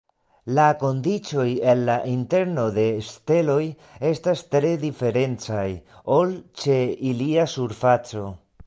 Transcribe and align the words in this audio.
La 0.59 0.63
kondiĉoj 0.83 1.45
en 1.73 1.83
la 1.89 1.97
interno 2.13 2.63
de 2.79 2.85
steloj 3.11 3.59
estas 4.13 4.43
tre 4.57 4.73
diferencaj 4.87 5.69
ol 6.19 6.37
ĉe 6.65 6.81
ilia 7.13 7.49
surfaco. 7.57 8.29